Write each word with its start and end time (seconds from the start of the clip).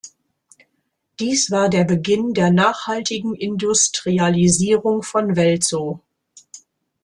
Dies 1.19 1.51
war 1.51 1.69
der 1.69 1.83
Beginn 1.83 2.33
der 2.33 2.49
nachhaltigen 2.49 3.35
Industrialisierung 3.35 5.03
von 5.03 5.35
Welzow. 5.35 5.99